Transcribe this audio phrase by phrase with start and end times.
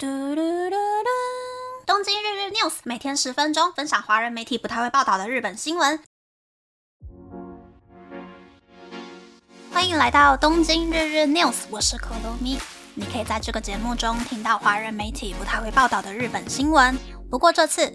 [0.00, 1.08] 嘟嘟嘟嘟！
[1.84, 5.98] 东京日日 news 每天十分钟，分享华人媒体不太会报道的日本新闻。
[9.72, 12.60] 欢迎来到东京日日 news，我是可露咪。
[12.94, 16.96] 你可以在这个节目中听到华人媒体不太会报道的日本新闻。
[17.28, 17.92] 不过这次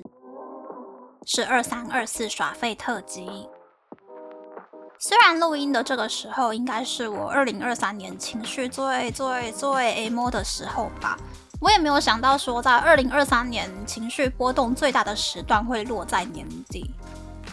[1.26, 3.48] 是二三二四耍废特辑。
[5.00, 9.70] 虽然录音的这个时候应该是我二零二三年情绪最最最
[10.10, 11.18] emo 的时候吧。
[11.64, 16.94] 我也没有想到说，在二零二三年情绪波动最大的时段会落在年底。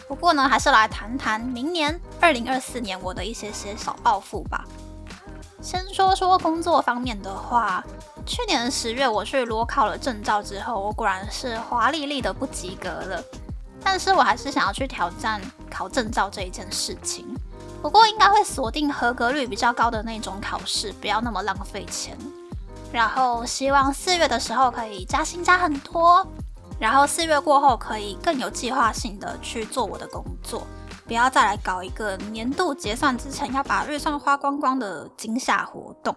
[0.08, 4.64] 不过呢，还是来谈谈明年二零二四年我的一些些小抱负吧。
[5.62, 7.84] 先说说工作方面的话，
[8.26, 13.22] 去年十月我去裸考了证照之后，我果然是华丽丽的不及格了。
[13.84, 15.40] 但是我还是想要去挑战
[15.70, 17.24] 考证照这一件事情。
[17.80, 22.18] 不过应该会锁定合格率比较高的那种考试，不要那么浪费钱。
[22.92, 26.26] 然后希望四月的时候可以加薪加很多，
[26.78, 30.66] 然后四月过后可以更有计划性的去做我的工作，
[31.06, 36.16] 不要再来搞一个年度结算之前要把预算花光光的惊吓活动。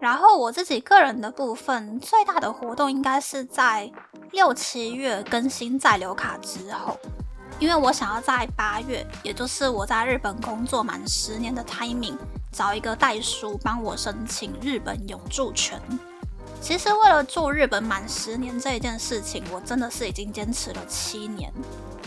[0.00, 3.90] 然后我自己个人的部分，最大的活动应该是在
[4.32, 6.98] 六七月更新在留卡之后，
[7.58, 12.18] 因为我想要在八月，也就是我在日本工作满十年的 timing。
[12.54, 15.80] 找一个代书帮我申请日本永住权。
[16.60, 21.52] 其实为了住日本满十年这一件事情，我真的是已经坚持了七年。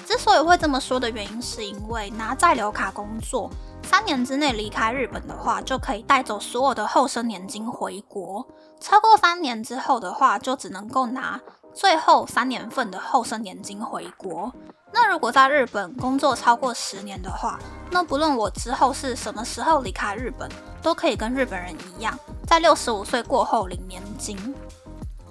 [0.06, 3.52] 之所以会这么说的原因，是因为拿在留卡工作，
[3.84, 8.48] 三年之内离开日本的话，就可以带走所有的后生年金回国。
[8.80, 11.40] 超过三年之后的话，就只能够拿
[11.78, 14.52] 最后三年份的后生年金回国。
[14.92, 17.60] 那如果在日本工作超过十年的话，
[17.92, 20.50] 那不论我之后是什么时候离开日本，
[20.82, 22.18] 都可以跟日本人一样，
[22.48, 24.56] 在六十五岁过后领年金。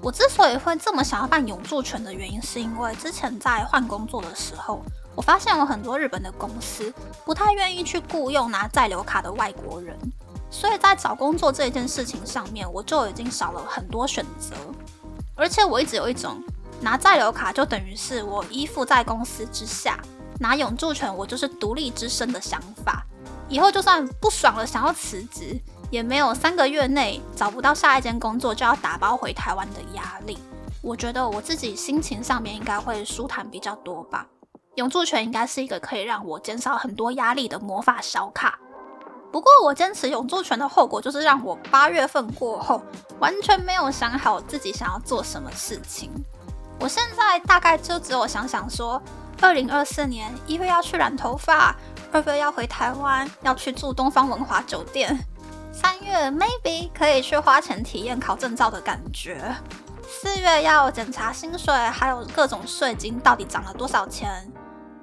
[0.00, 4.80] 我之所以会这么想要办永住权的原因，是因为之前在换工作的时候，
[5.16, 9.98] 我发现有很多日本的公司不太愿意去雇佣拿在留卡的外国人，
[10.48, 14.54] 所以在找工作这件事情上面，我就已经少了很多选择。
[15.36, 16.42] 而且我一直有一种。
[16.78, 19.98] 拿在留卡就等于是我依附在公司之下，
[20.38, 23.02] 拿永住权我就是独立之身的想法。
[23.48, 25.58] 以后就算不爽了想要辞职，
[25.90, 30.36] 也没有三个月内找不到下一间工作就要打包回台湾的压力。
[30.82, 34.26] 我觉得我自己心情上面应该会舒坦比较多吧。
[34.74, 38.58] 永住权应该是一个可以让我减少很多压力的魔法小卡。
[39.36, 42.80] 不过我坚持永住权的后果就是让我八月份过后
[43.18, 46.10] 完全没有想好自己想要做什么事情。
[46.80, 48.98] 我现在大概就只有想想说，
[49.42, 51.76] 二零二四年一月要去染头发，
[52.10, 55.14] 二月要回台湾，要去住东方文华酒店，
[55.70, 59.54] 三月 maybe 可以去花钱体验考证照的感觉，
[60.02, 64.50] 四月要检查薪水，还有各种税金到底涨了多少钱，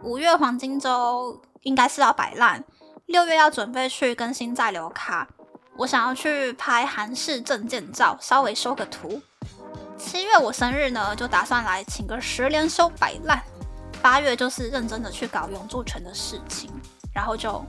[0.02, 2.64] 五月黄金周应该是要摆烂，
[3.08, 5.28] 六月要准备去更新在留卡，
[5.78, 9.22] 我想要去拍韩式证件照，稍微修个图。
[9.98, 13.42] 七月我生日呢，就打算来请个十连休摆烂。
[14.02, 16.70] 八月就是认真的去搞永住权的事情，
[17.14, 17.64] 然后就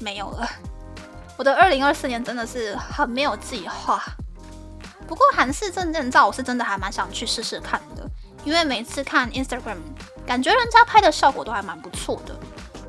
[0.00, 0.48] 没有了。
[1.36, 4.02] 我的二零二四年真的是很没有计划。
[5.06, 8.08] 不过韩式证件照我是真的还蛮想去试试看的，
[8.44, 9.78] 因为每次看 Instagram，
[10.26, 12.38] 感觉人家拍的效果都还蛮不错的。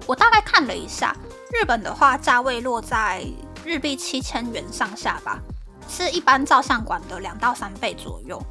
[0.05, 1.15] 我大概看了一下，
[1.53, 3.25] 日本的话价位落在
[3.65, 5.39] 日币七千元上下吧，
[5.87, 8.41] 是一般照相馆的两到三倍左右。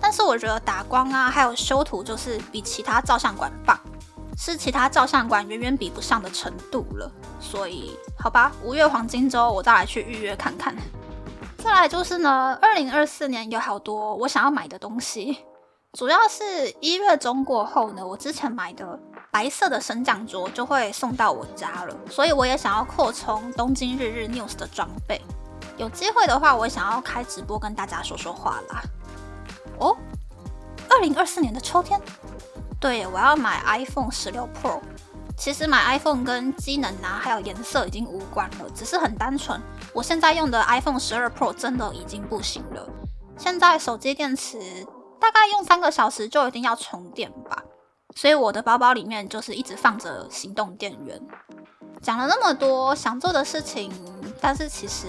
[0.00, 3.78] 但是我觉得打光啊，还有修图，就是比其他照相馆棒，
[4.36, 7.10] 是其他照相馆远远比不上的程度了。
[7.40, 10.74] 所以，好吧，五月黄金周我再来去预约看看。
[11.58, 15.38] 再来就是呢，二零二四年有好多我想要买的东西，
[15.92, 18.98] 主要是一月中过后呢，我之前买的
[19.30, 25.20] 白色的升降桌就会送到我家了，所以我也想要扩充东京日日 news 的装备。
[25.76, 28.82] 有机会的话，我想要开直播跟大家说说话啦。
[29.78, 29.96] 哦，
[30.88, 32.00] 二零二四年的秋天，
[32.80, 34.80] 对我要买 iPhone 十六 Pro。
[35.38, 39.58] 其实买 iPhone 跟机能啊，还有颜色已经无关了，只是很单纯。
[39.94, 42.86] 我现在用的 iPhone 十二 Pro 真的已经不行了。
[43.38, 44.58] 现在手机电池
[45.18, 47.59] 大概用三个小时就一定要充电吧，
[48.14, 51.20] 所以我的包包里面就是一直放着行动电源。
[52.02, 53.92] 讲了那么多想做的事情，
[54.40, 55.06] 但是其实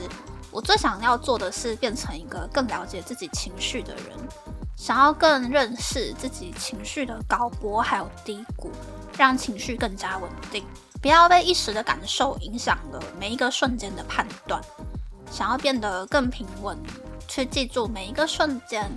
[0.51, 4.05] 我最想要做的是变成一个更了解自己情绪的人。
[4.75, 8.71] 想要更认识自己情绪的高波还有低谷，
[9.15, 10.65] 让情绪更加稳定，
[11.01, 14.59] 不要被一时的感受影响了每一个瞬间的判断。
[15.29, 16.77] 想要变得更平稳，
[17.27, 18.91] 去记住每一个瞬间，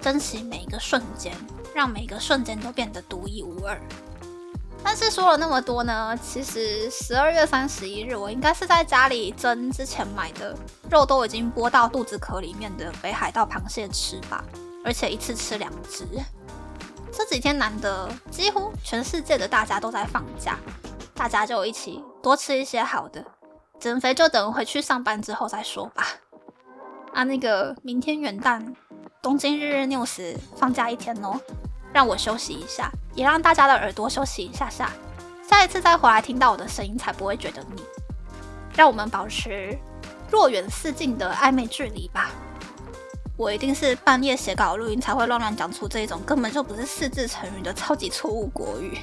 [0.00, 1.32] 珍惜每一个瞬间，
[1.78, 3.80] 让每个瞬间都变得独一无二。
[4.82, 10.56] 但是说了那么多呢，其实十二月三十一日，我应该是在家里蒸之前买的
[10.90, 14.44] 肉都已经剥到肚子壳里面的北海道螃蟹吃吧，
[14.84, 16.04] 而且一次吃两只。
[17.12, 20.58] 这几天难得，几乎全世界的大家都在放假，
[21.14, 23.24] 大家就一起多吃一些好的，
[23.78, 26.04] 减肥就等回去上班之后再说吧。
[27.14, 28.74] 啊，那个明天元旦，
[29.22, 31.40] 东京日日 news 放假一天哦。
[31.98, 34.92] 让我休息一下，也让大家的耳朵休息一下下。
[35.50, 37.82] 下一次再回来听到我的声音，才不会觉得腻。
[38.76, 39.76] 让我们保持
[40.30, 42.30] 若远似近的暧昧距离吧。
[43.36, 48.96] 我一定是半夜写稿录音，才会乱乱讲出这种根本就不是四字成语的超级错误国语。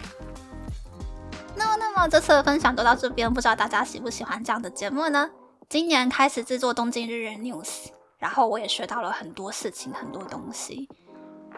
[1.54, 5.30] 那么，那么这次的分享就到这边，不知道大家喜不喜欢这样的节目呢？
[5.68, 7.88] 今年开始制作东京日日 news，
[8.18, 10.88] 然后我也学到了很多事情，很多东西。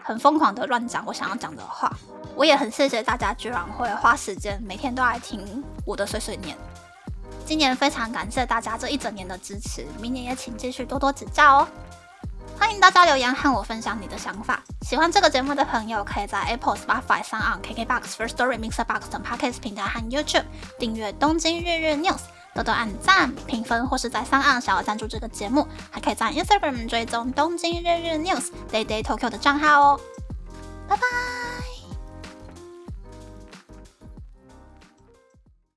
[0.02, 1.92] 很疯狂的乱讲我想要讲的话，
[2.34, 6.56] 我也很谢谢大家居然会花时间每天都来听我的碎碎念。
[7.44, 11.68] 今年非常感谢大家这一整年的支持，明年也请继续多多指教哦。
[12.58, 14.62] 欢迎大家留言和我分享你的想法。
[14.82, 20.44] 喜欢这个节目的朋友，可以在 Apple、Spotify、s o n KKBox、First Story、Mixer Box 等 Podcast 平台和 YouTube
[20.78, 22.16] 订阅《东京日日 News》。
[22.58, 30.00] 多多按赞、评分，或是在三岸想要赞助这个节目，还可以在 Instagram 追踪东京日日 News Day Day Tokyo 的账号哦。
[30.88, 31.77] 拜拜。